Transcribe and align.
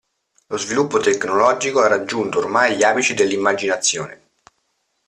Lo 0.47 0.57
sviluppo 0.57 0.97
tecnologico 0.97 1.79
ha 1.79 1.85
raggiunto 1.87 2.39
ormai 2.39 2.75
gli 2.75 2.81
apici 2.81 3.13
dell'immaginazione. 3.13 4.29